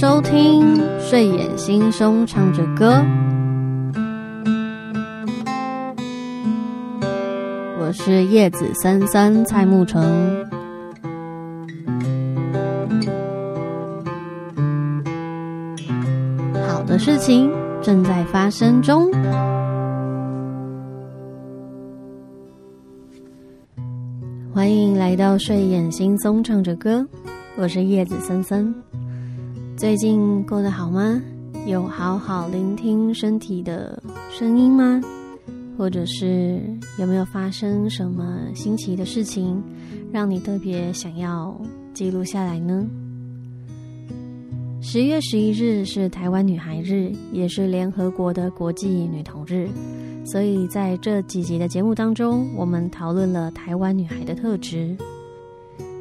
[0.00, 3.04] 收听睡眼惺忪唱着歌，
[7.80, 10.00] 我是叶子三三蔡沐橙。
[16.68, 17.50] 好的事情
[17.82, 19.10] 正在发生中。
[24.54, 27.04] 欢迎来到睡眼惺忪唱着歌，
[27.56, 28.72] 我是叶子森森。
[29.78, 31.22] 最近过得好吗？
[31.64, 35.00] 有好好聆听身体的声音吗？
[35.78, 36.60] 或者是
[36.98, 39.62] 有没有发生什么新奇的事情，
[40.10, 41.56] 让你特别想要
[41.94, 42.84] 记录下来呢？
[44.82, 49.68] 十月十一日是台湾女孩日，也是联合国的国际女童日，
[50.24, 54.96] 所以在这几集的节目当中，我们讨论了台湾女孩的特质。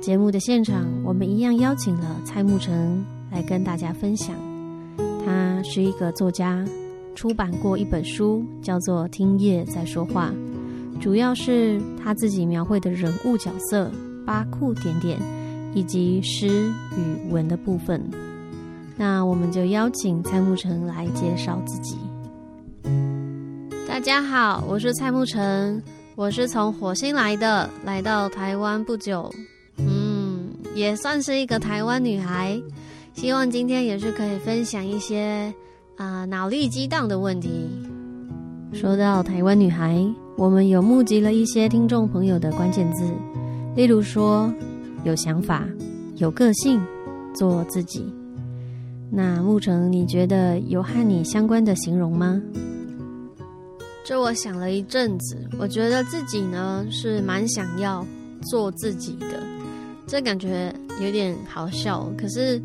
[0.01, 3.05] 节目的现场，我们一样邀请了蔡慕成。
[3.37, 4.35] 来跟大家分享，
[5.23, 6.65] 他是一个作家，
[7.13, 10.31] 出版过一本书，叫做《听叶在说话》，
[10.99, 13.91] 主要是他自己描绘的人物角色、
[14.25, 15.19] 巴库点点
[15.75, 16.47] 以及诗
[16.97, 18.03] 与文的部分。
[18.95, 21.95] 那我们就邀请蔡慕成来介绍自己。
[23.87, 25.79] 大家好，我是蔡慕成，
[26.15, 29.31] 我是从火星来的，来到台湾不久，
[29.77, 32.59] 嗯，也算是一个台湾女孩。
[33.17, 35.51] 希望今天也是可以分享一些
[35.95, 37.67] 啊脑力激荡的问题。
[38.71, 40.05] 说到台湾女孩，
[40.37, 43.11] 我们有募集了一些听众朋友的关键字，
[43.75, 44.53] 例如说
[45.03, 45.67] 有想法、
[46.17, 46.79] 有个性、
[47.33, 48.05] 做自己。
[49.09, 52.39] 那沐橙，你觉得有和你相关的形容吗？
[54.05, 58.05] 这我想了一阵子，我觉得自己呢是蛮想要
[58.43, 59.41] 做自己的，
[60.05, 60.71] 这感觉
[61.03, 62.61] 有点好笑，可是。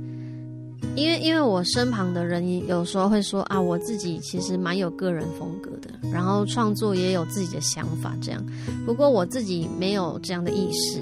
[0.95, 8.45] 因为因为我身旁的人有时候会说啊，我自己其实蛮有个人风格的，然后创作也有自己的想法这样。
[8.85, 11.01] 不过我自己没有这样的意识。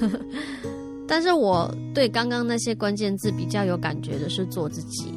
[1.08, 5.12] 但是我对刚刚那些关键字比较有感觉的是做自己，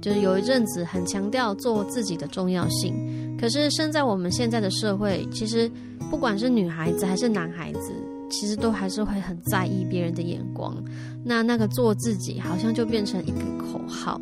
[0.00, 2.94] 就是有一阵子很强调做自己的重要性。
[3.40, 5.70] 可是生在我们现在的社会，其实
[6.10, 7.92] 不管是女孩子还是男孩子。
[8.32, 10.82] 其实都还是会很在意别人的眼光，
[11.24, 14.20] 那那个做自己好像就变成一个口号。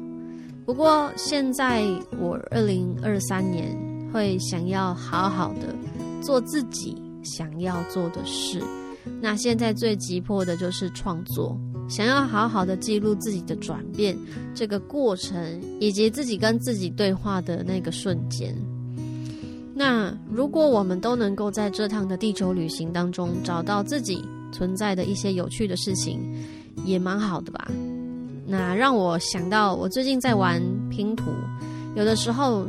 [0.66, 1.82] 不过现在
[2.20, 3.74] 我二零二三年
[4.12, 5.74] 会想要好好的
[6.20, 8.60] 做自己想要做的事。
[9.22, 14.16] 那现在最急迫的就是创作，想要好好的记录自己的转变
[14.54, 18.54] 这个过程，以及自己跟自己对话的那个瞬间。
[19.80, 26.20] 那如果我们都能够在这趟的地球旅行当中找到自己存在的一些有趣的事情，
[26.84, 27.66] 也蛮好的吧？
[28.46, 31.30] 那让我想到，我最近在玩拼图，
[31.96, 32.66] 有的时候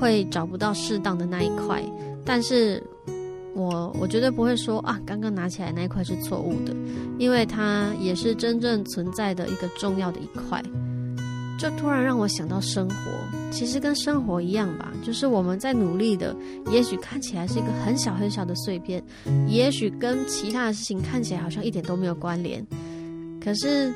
[0.00, 1.82] 会找不到适当的那一块，
[2.24, 2.80] 但是
[3.56, 6.72] 我我绝对不会说啊，刚刚拿起来那一块是错误的，
[7.18, 10.62] 因为它也是真正存在的一个重要的一块。
[11.62, 12.96] 就突然让我想到生活，
[13.52, 16.34] 其实跟生活一样吧，就是我们在努力的，
[16.72, 19.00] 也许看起来是一个很小很小的碎片，
[19.46, 22.66] 也许跟其他的事情看起来好像一点都没有关联。
[23.40, 23.94] 可是，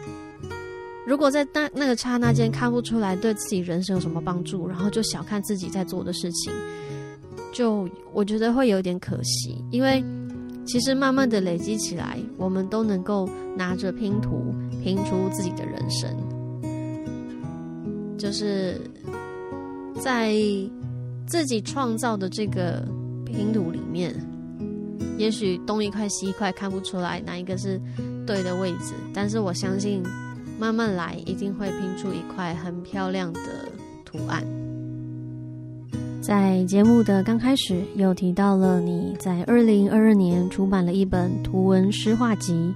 [1.04, 6.52] 如果在那那个刹那间看不出来对自己人生有什么帮助，然后就小看自己在做的事情，
[7.52, 9.60] 就我觉得会有点可惜。
[9.72, 10.04] 因为
[10.64, 16.08] 其实慢慢的累积起来，我们都能够拿着拼图拼出自己的人生。
[18.26, 18.74] 就是
[20.02, 20.34] 在
[21.28, 22.84] 自己创造的这个
[23.24, 24.12] 拼图里面，
[25.16, 27.80] 也许东一块西一块看不出来哪一个是
[28.26, 30.02] 对的位置，但是我相信
[30.58, 33.40] 慢慢来一定会拼出一块很漂亮的
[34.04, 34.42] 图案。
[36.20, 42.74] 在节目的刚开始，又提到了你在二零二二年出版了一本图文诗画集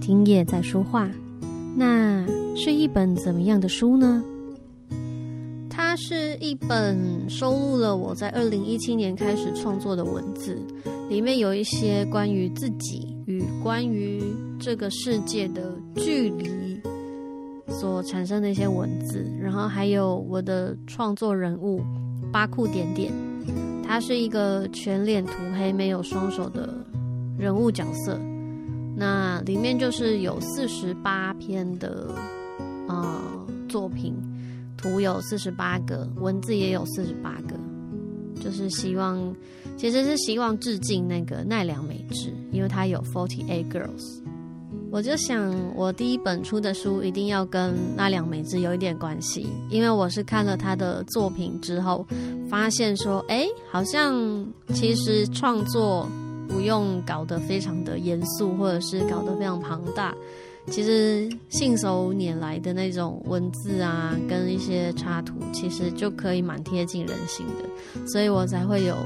[0.02, 1.04] 《听叶在说话》，
[1.76, 2.24] 那
[2.56, 4.24] 是一本怎么样的书呢？
[5.96, 10.58] 是一本收录了我在二零一七年开始创作的文字，
[11.08, 14.22] 里面有一些关于自己与关于
[14.60, 16.80] 这个世界的距离
[17.68, 21.82] 所产生的一些文字，然后还有我的创作人物
[22.32, 23.12] 巴库点点，
[23.82, 26.74] 他是一个全脸涂黑、没有双手的
[27.38, 28.18] 人物角色，
[28.94, 32.10] 那里面就是有四十八篇的
[32.86, 33.22] 啊
[33.68, 34.14] 作品。
[34.76, 37.56] 图有四十八个，文字也有四十八个，
[38.42, 39.34] 就是希望，
[39.76, 44.22] 其实是希望致敬那个奈良美智，因为她有 Forty Eight Girls。
[44.88, 52.06] 我就想，我第一本出的书一定要跟奈良美智有一点关系，因为我是看了他的作品之后，
[52.48, 56.08] 发现说，哎，好像其实创作
[56.48, 60.14] 不用搞得非常的严肃，或者是搞得非常庞大，
[60.70, 68.96] 其实信手拈来的那种文字啊，跟一些插图，其实就可以蛮贴近人心的，所以我才会有，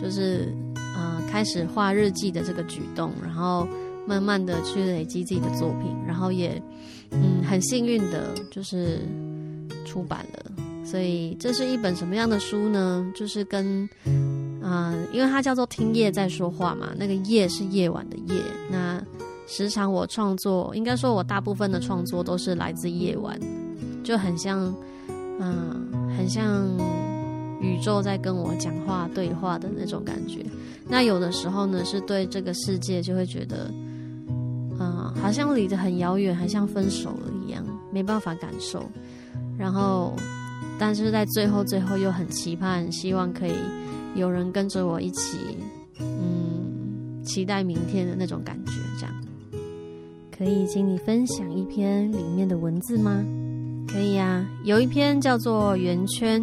[0.00, 0.54] 就是
[0.96, 3.66] 呃，开始画日记的这个举动，然后。
[4.04, 6.60] 慢慢的去累积自己的作品，然后也，
[7.12, 8.98] 嗯，很幸运的，就是
[9.84, 10.50] 出版了。
[10.84, 13.06] 所以这是一本什么样的书呢？
[13.14, 13.88] 就是跟，
[14.60, 18.42] 啊，因为它叫做听夜在说话嘛，那个夜是夜晚的夜。
[18.68, 19.00] 那
[19.54, 23.38] 时常我创作，应该说我大部分的创作都是来自夜晚，
[24.02, 24.74] 就很像，
[25.38, 26.66] 嗯，很像
[27.60, 30.42] 宇宙在跟我讲话对话的那种感觉。
[30.88, 33.70] 那有的时候呢，是对这个世界就会觉得。
[34.80, 37.62] 嗯，好像离得很遥远，还像分手了一样，
[37.92, 38.82] 没办法感受。
[39.58, 40.14] 然后，
[40.78, 43.52] 但是在最后，最后又很期盼，希望可以
[44.14, 45.38] 有人跟着我一起，
[46.00, 48.72] 嗯，期待明天的那种感觉。
[50.36, 53.24] 可以请你分享一篇里面的文字吗？
[53.86, 56.42] 可以呀，有一篇叫做《圆圈》。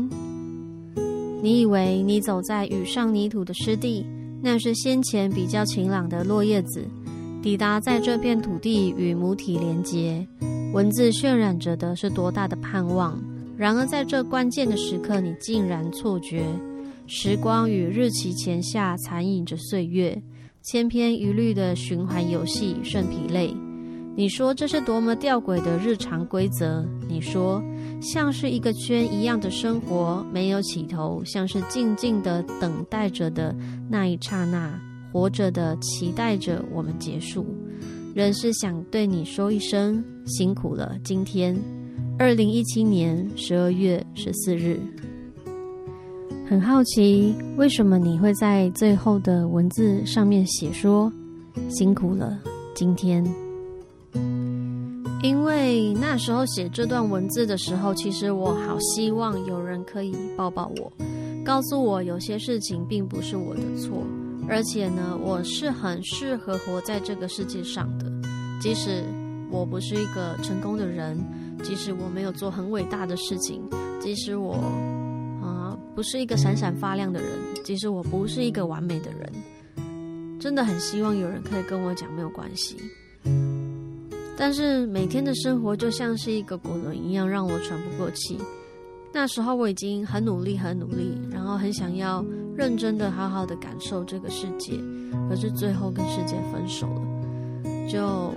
[1.42, 4.06] 你以为你走在雨上泥土的湿地，
[4.42, 6.86] 那是先前比较晴朗的落叶子。
[7.42, 10.26] 抵达在这片土地与母体连接，
[10.74, 13.18] 文字渲染着的是多大的盼望。
[13.58, 16.44] 然而在这关键的时刻，你竟然错觉，
[17.08, 20.22] 时光与日期前下残影着岁月，
[20.62, 23.54] 千篇一律的循环游戏甚疲累。
[24.20, 26.84] 你说这是多么吊诡的日常规则？
[27.08, 27.64] 你说
[28.02, 33.56] 像是一个圈一样的生活，没有起头，像是静静的等待着的
[33.90, 34.78] 那一刹那。
[35.14, 37.46] 活着的，期待着我们结束。
[38.14, 40.98] 仍是想对你说一声辛苦了。
[41.02, 41.58] 今天，
[42.18, 44.82] 二零一七年十二月十四日，
[46.46, 51.10] 很好奇为什么你会在最后的文字上面写说
[51.70, 52.38] 辛苦了。
[52.76, 53.26] 今天，
[55.22, 60.92] 因为那时候写这段文字的时候，其实我好希望有人可以抱抱我，
[61.44, 64.04] 告诉我有些事情并不是我的错。
[64.48, 68.10] 而且呢，我是很适合活在这个世界上的。
[68.60, 69.04] 即使
[69.52, 71.18] 我不是一个成功的人，
[71.62, 73.62] 即使我没有做很伟大的事情，
[74.00, 74.54] 即使我
[75.44, 77.30] 啊不是一个闪闪发亮的人，
[77.64, 82.76] 即使我不是一个完美的人，真的很希望有人可以跟我讲没有关系。
[84.40, 88.38] 但是每天的生活就像是一个滚轮一样，让我喘不过气。
[89.12, 92.24] 那时候我已经很努力，很努力，然后很想要
[92.56, 94.80] 认真的、好好的感受这个世界，
[95.28, 97.02] 可是最后跟世界分手了。
[97.90, 98.34] 就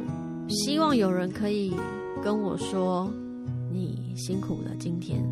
[0.49, 1.72] 希望有人可以
[2.20, 3.08] 跟我说
[3.70, 5.22] ：“你辛苦了，今天。”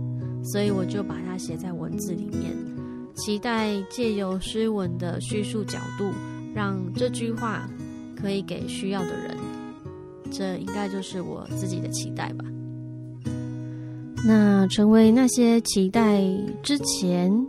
[0.45, 2.57] 所以我就把它写在文字里面，
[3.17, 6.13] 期待借由诗文的叙述角度，
[6.55, 7.69] 让这句话
[8.15, 9.37] 可以给需要的人。
[10.31, 12.45] 这应该就是我自己的期待吧。
[14.27, 16.23] 那成为那些期待
[16.63, 17.47] 之前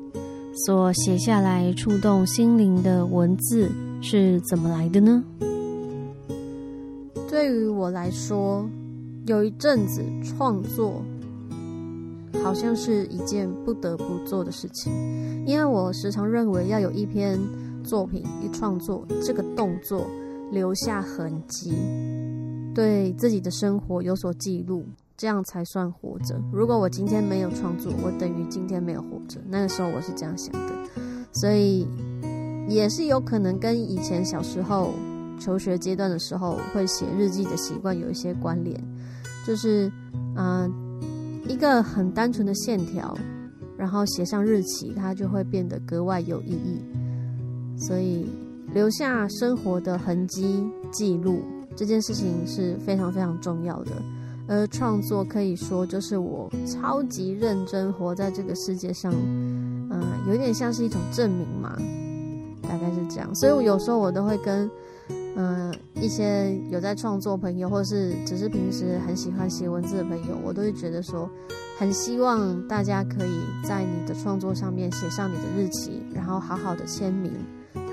[0.66, 3.70] 所写下来触动心灵的文字
[4.02, 5.24] 是怎么来的呢？
[7.30, 8.66] 对于我来说，
[9.28, 11.02] 有一阵子创作
[12.44, 14.92] 好像是一件不得不做的事情，
[15.46, 17.38] 因为我时常认为要有一篇
[17.84, 20.08] 作品一创作这个动作
[20.52, 21.74] 留下痕迹，
[22.74, 24.86] 对自己的生活有所记录。
[25.18, 26.42] 这样才算活着。
[26.52, 29.40] 如果我今天没有创作，我等于今天没有活着。
[29.48, 30.74] 那个时候我是这样想的，
[31.34, 31.88] 所以
[32.68, 34.96] 也是有可能跟以前小时候
[35.40, 38.76] 求学阶段的时候会写日记的习惯有一些关联。
[39.46, 39.92] 就是，
[40.36, 40.74] 嗯，
[41.48, 43.16] 一个很单纯的线条，
[43.78, 46.82] 然后写上日期，它就会变得格外有意义。
[47.78, 48.26] 所以
[48.74, 51.44] 留下生活的痕迹记录
[51.82, 53.92] 这件事情是非常非常重要的。
[54.48, 59.12] 而创作可以说就是我超级认真活在这个世界上，
[59.90, 61.76] 嗯，有点像是一种证明嘛，
[62.62, 63.34] 大概是这样。
[63.34, 64.70] 所以我有时候我都会跟，
[65.36, 71.30] 嗯，一些有在创作朋友，或是只是平时很喜欢写文字的朋友，我都会觉得说，
[71.80, 77.32] 很希望大家可以在你的创作上面写上你的日期，然后好好的签名，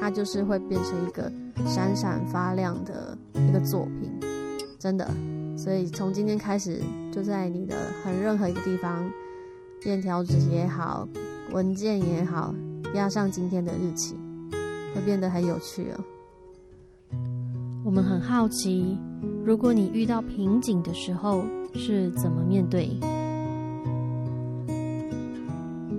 [0.01, 1.31] 它就是会变成一个
[1.65, 4.13] 闪闪发亮的一个作品，
[4.79, 5.09] 真的。
[5.57, 6.81] 所以从今天开始，
[7.13, 9.09] 就在你的很任何一个地方，
[9.81, 11.09] 便条纸也好，
[11.53, 12.53] 文件也好，
[12.95, 14.17] 压上今天的日期，
[14.95, 16.05] 会变得很有趣哦。
[17.89, 18.99] 我们很好奇，
[19.43, 21.43] 如果你遇到瓶颈的时候
[21.75, 22.91] 是怎么面对？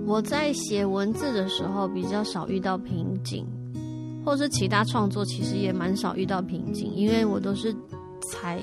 [0.06, 3.44] 我在写文字的时候比较少遇到瓶颈，
[4.24, 7.74] 或是其他创作其实也蛮少遇到瓶颈，因为我都是
[8.30, 8.60] 采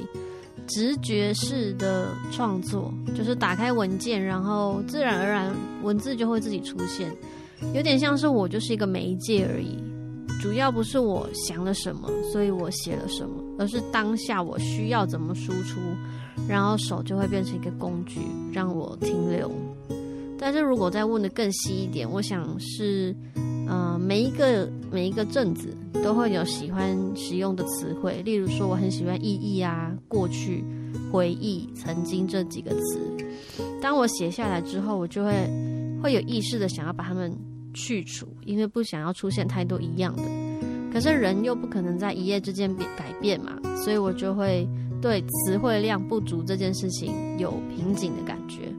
[0.65, 5.53] 直觉式的创作，就是打开文件，然后自然而然
[5.83, 7.13] 文字就会自己出现，
[7.75, 9.77] 有点像是我就是一个媒介而已，
[10.41, 15.79] 主要不是我想了什么，所以我写了什么，而是当下我需要怎么输出，
[16.47, 18.19] 然后手就会变成一个工具
[18.53, 19.51] 让我停留。
[20.39, 23.15] 但是如果再问的更细一点，我想是，
[23.67, 30.63] 呃，每一个每一个阵子都会有喜欢使用的词汇，例如说我很喜欢意义啊、过去、
[31.11, 32.99] 回忆、曾经这几个词。
[33.81, 35.31] 当我写下来之后，我就会
[36.01, 37.35] 会有意识的想要把它们
[37.77, 40.23] 去除，因为不想要出现太多一样的。
[40.91, 44.67] 可是人又不可能在一夜之间变改变嘛，所以我就会
[44.99, 48.73] 对词汇量不足这件事情有瓶颈的感觉。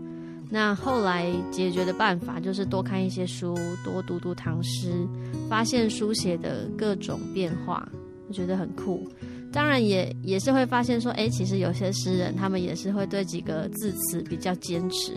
[0.50, 5.07] 那后来解决的办法就是多看一些书，多读读唐诗，
[5.49, 7.87] 发现书写的各种变化，
[8.26, 9.07] 我觉得很酷。
[9.52, 15.12] 当然也也是会发现说，哎，其实有些诗人他们也是会对几个字词比较坚持。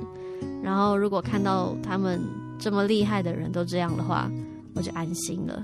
[0.61, 2.21] 然后如果看到他们
[2.61, 4.31] 这么厉害的人都这样的话，
[4.75, 5.63] 我就安心了。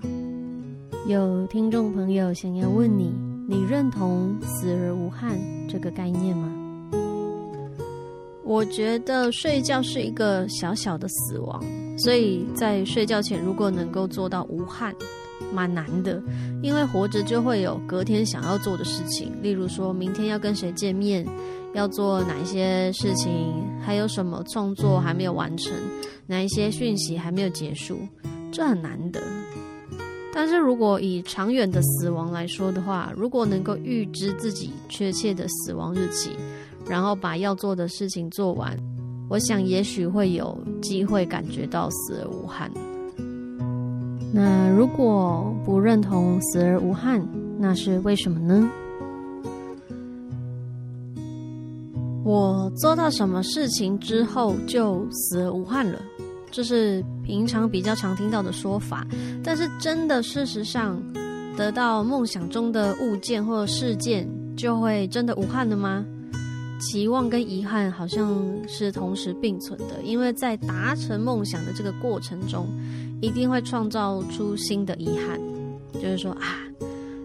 [1.08, 3.14] 有听众朋友想要问你，
[3.48, 5.38] 你认同“死而无憾”
[5.70, 6.52] 这个概念吗？
[8.44, 11.64] 我觉得睡觉是一个小小的死亡，
[12.00, 14.96] 所以在睡觉前如果能够做到无憾，
[15.54, 16.22] 蛮难的。
[16.62, 21.26] 因为活着就会有隔天想要做的事情，例如说明天要跟谁见面，
[21.74, 25.74] 要做哪一些事情，还有什么创作还没有完成，
[26.26, 28.00] 哪一些讯息还没有结束，
[28.52, 29.22] 这很难得。
[30.34, 36.32] 但是如果以长远的死亡来说的话，如果能够预知自己确切的死亡日期。
[36.90, 38.74] 然后把要做的事情做完，
[39.28, 42.72] 我想也许会有机会感觉到死而无憾。
[44.34, 47.26] 那如果不认同死而无憾，
[47.58, 48.70] 那是为什么呢？
[52.24, 55.98] 我做到什么事情之后就死而无憾了，
[56.52, 59.08] 这是平常比较常听到的说法。
[59.42, 61.02] 但是真的，事实上
[61.56, 66.06] 得到梦想中的物件或事件，就会真的无憾了吗？
[66.80, 72.68] 期望跟遗憾好像是同时并存的，因为在达成梦想的这个过程中，
[73.22, 75.40] 一定会创造出新的遗憾。
[75.94, 76.60] 就是说啊，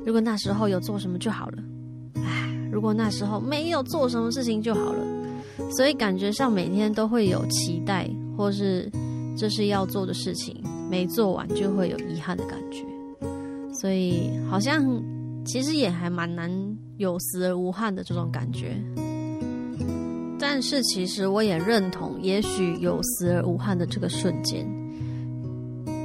[0.05, 1.59] 如果那时候有做什么就好了，
[2.15, 5.05] 唉，如果那时候没有做什么事情就好了。
[5.77, 8.91] 所以感觉上每天都会有期待，或是
[9.37, 10.57] 这是要做的事情
[10.91, 12.85] 没做完就会有遗憾的感觉。
[13.81, 14.83] 所以好像
[15.45, 16.51] 其实也还蛮难
[16.97, 18.77] 有死而无憾的这种感觉。
[20.39, 24.67] 但是其实我也认同，也许有死而无憾的这个瞬间。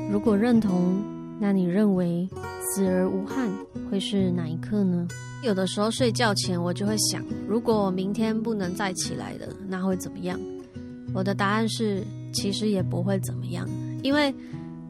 [0.10, 1.02] 如果认同，
[1.40, 2.28] 那你认为
[2.62, 3.50] 死而无憾
[3.90, 5.08] 会是哪一刻呢？
[5.44, 10.40] 有的时候睡觉前我就会想，如果明天不能再起来的，那会怎么样？
[11.14, 13.68] 我的答案是，其实也不会怎么样，
[14.02, 14.34] 因为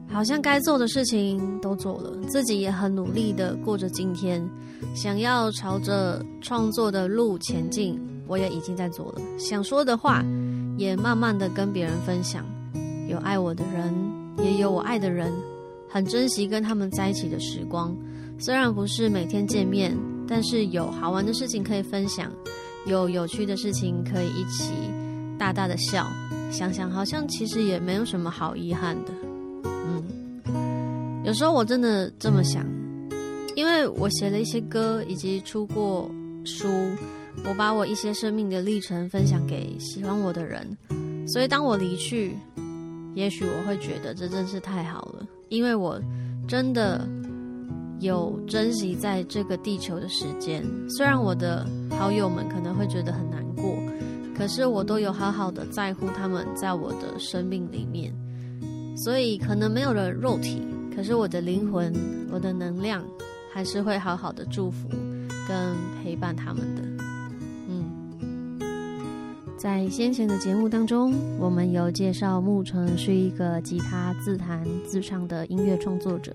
[0.08, 4.42] 好像该做的事情都做了，自己也很努力的过着今天，
[4.94, 8.00] 想要朝着创作的路前进。
[8.26, 10.22] 我也已经在做了，想说的话
[10.76, 12.44] 也慢慢的跟别人分享。
[13.08, 13.94] 有爱我的人，
[14.42, 15.32] 也有我爱的人，
[15.88, 17.96] 很珍惜跟他们在一起的时光。
[18.38, 22.30] 虽然不是每天见面，但是有好玩的事情可以分享，
[22.86, 24.72] 有有趣的事情可以一起
[25.38, 26.06] 大大的笑。
[26.50, 29.12] 想想好像其实也没有什么好遗憾的。
[29.64, 32.64] 嗯，有时候我真的这么想，
[33.54, 36.10] 因为我写了一些歌，以及出过
[36.44, 36.68] 书。
[37.44, 40.76] 我把我一些生命的历程分享给喜欢我的人，
[41.28, 42.36] 所以当我离去，
[43.18, 46.00] 也许我会觉得这真是太好了，因为我
[46.46, 47.04] 真的
[47.98, 50.64] 有珍惜在这个地球的时间。
[50.88, 53.76] 虽然我的好友们可能会觉得很难过，
[54.36, 58.14] 可是我都有好好的在乎他们在我的生命里面。
[58.96, 60.62] 所以可能没有了肉体，
[60.94, 61.92] 可是我的灵魂、
[62.30, 63.04] 我的能量
[63.52, 64.88] 还是会好好的祝福
[65.48, 66.87] 跟陪伴他们的。
[69.58, 76.32] 在先前的节目当中，我们有介绍牧城是一个吉他自弹自唱的音乐创作者。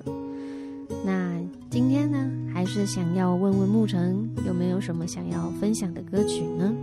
[1.06, 1.39] 那
[1.70, 6.75] 今天呢，还是想要问问牧城有没有什么想要分享的歌曲呢？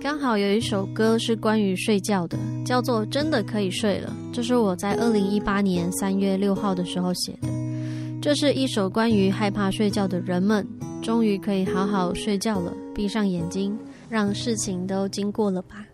[0.00, 7.48] 刚好有一首歌是关于睡觉的，叫做《真的可以睡了》，这是我在二零一八年三月六号的时候写的。
[8.22, 10.66] 这是一首关于害怕睡觉的人们
[11.02, 15.86] 终于可以好好睡觉了，闭上眼睛，让事情都经过了吧。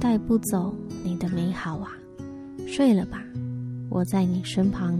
[0.00, 1.92] 带不走你的美好啊！
[2.66, 3.22] 睡了吧，
[3.90, 4.98] 我在你身旁。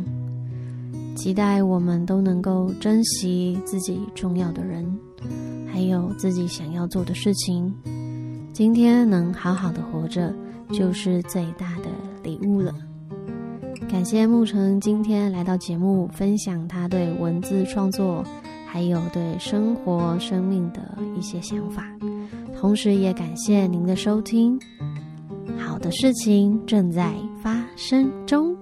[1.17, 4.87] 期待我们都能够珍惜自己重要的人，
[5.73, 7.75] 还有自己想要做的事情。
[8.53, 10.35] 今天能好好的活着，
[10.71, 11.87] 就是最大的
[12.23, 12.75] 礼物了。
[13.89, 18.23] 感谢沐橙今天来到节目，分享他对文字创作。
[18.73, 20.81] 还有对生活、生命的
[21.19, 21.85] 一些想法，
[22.57, 24.57] 同时也感谢您的收听。
[25.59, 28.57] 好的事情正在发生中。